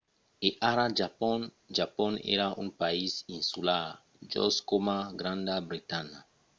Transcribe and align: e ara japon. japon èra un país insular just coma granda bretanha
e 0.47 0.49
ara 0.69 0.85
japon. 0.99 1.39
japon 1.77 2.13
èra 2.35 2.47
un 2.63 2.69
país 2.81 3.11
insular 3.37 3.85
just 4.33 4.59
coma 4.69 4.97
granda 5.19 5.55
bretanha 5.67 6.19